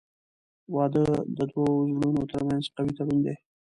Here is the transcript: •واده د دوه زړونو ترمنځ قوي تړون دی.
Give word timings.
•واده 0.75 1.05
د 1.37 1.39
دوه 1.51 1.67
زړونو 1.93 2.21
ترمنځ 2.31 2.63
قوي 2.75 2.91
تړون 2.97 3.19
دی. 3.25 3.35